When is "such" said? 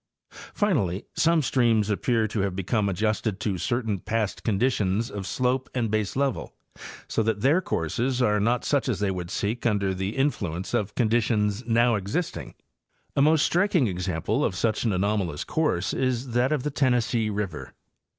8.65-8.89, 14.55-14.85